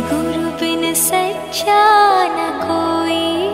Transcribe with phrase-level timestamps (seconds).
[0.00, 1.84] गुरु bin सच्चा
[2.28, 3.46] न कोई।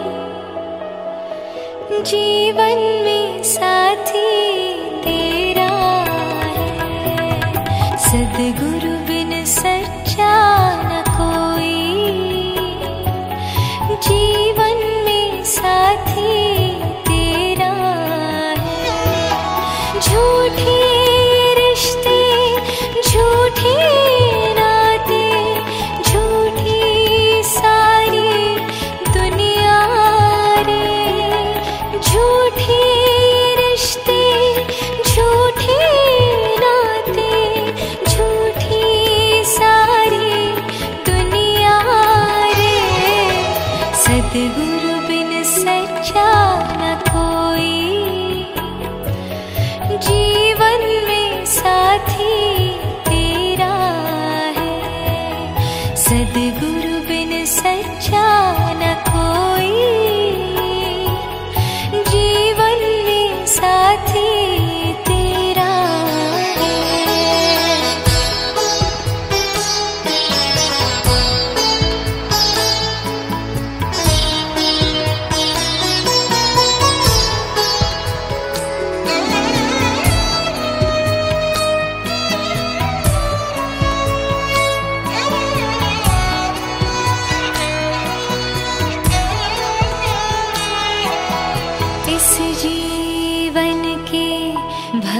[2.03, 3.82] जीवन में सा
[44.33, 46.28] सदगुरु बिन सच्चा
[46.80, 47.72] न कोई
[50.06, 52.38] जीवन में साथी
[53.08, 53.75] तेरा
[54.58, 58.25] है। सदगुरु बिन सच्चा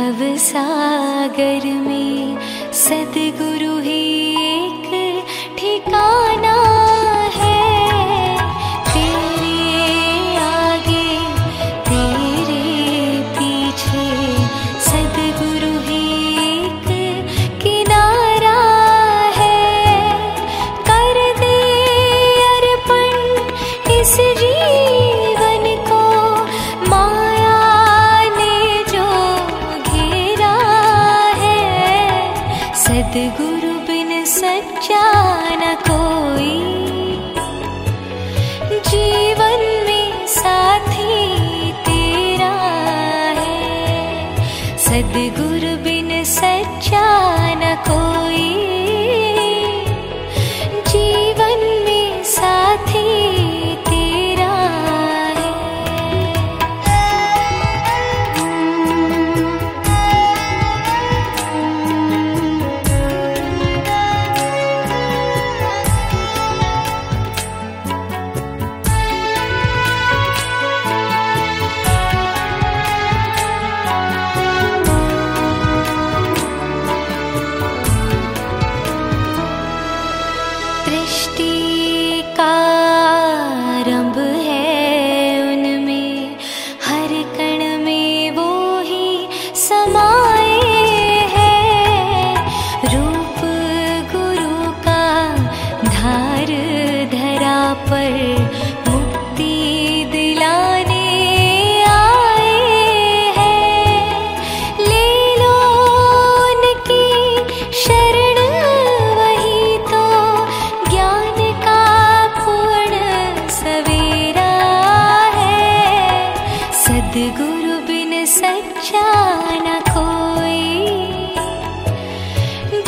[0.03, 2.39] भव सागर में
[2.73, 4.03] सदगुरु ही
[4.47, 4.89] एक
[5.59, 6.55] ठिकाना
[7.35, 7.61] है।
[8.89, 9.61] तेरे
[10.39, 11.07] आगे,
[11.89, 12.65] तेरे
[13.37, 14.09] पीछे
[14.89, 16.05] सदगुरु ही
[16.49, 16.91] एक
[17.63, 18.59] किनारा
[19.39, 19.61] है।
[20.91, 21.57] कर दे
[22.51, 23.15] अर्पण
[24.01, 24.17] इस
[45.13, 45.52] be good.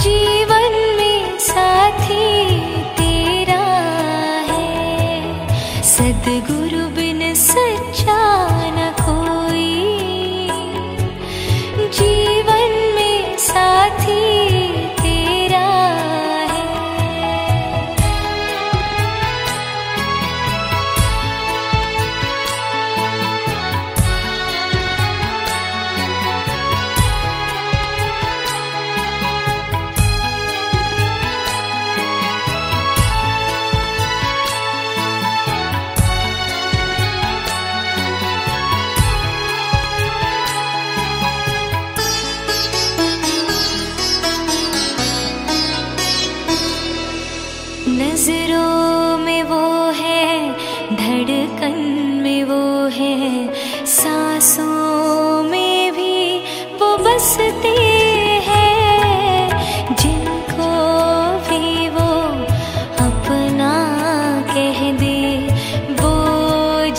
[0.02, 2.60] जीवन में साथी
[2.98, 3.64] तेरा
[4.50, 7.03] है। सदगुरु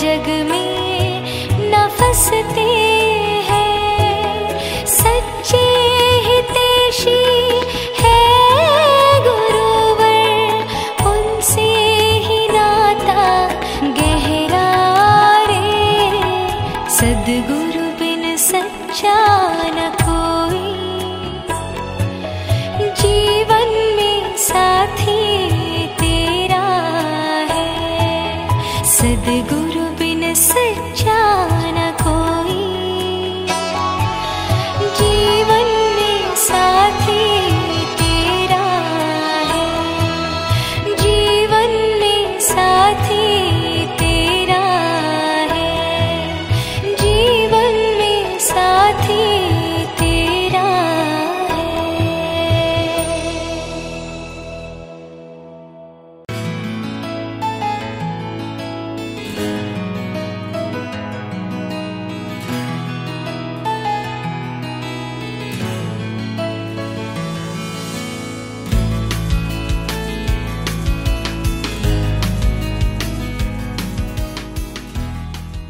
[0.02, 1.22] जग में
[1.72, 2.85] न फंसते